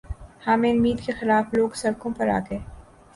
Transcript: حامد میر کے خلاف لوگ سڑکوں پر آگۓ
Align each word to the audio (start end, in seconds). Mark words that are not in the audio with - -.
حامد 0.45 0.75
میر 0.83 0.97
کے 1.05 1.11
خلاف 1.19 1.53
لوگ 1.55 1.69
سڑکوں 1.81 2.11
پر 2.17 2.27
آگۓ 2.29 2.57